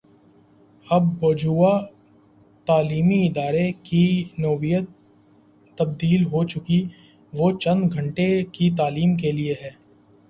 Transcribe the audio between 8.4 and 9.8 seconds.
کی تعلیم کے لیے ہے۔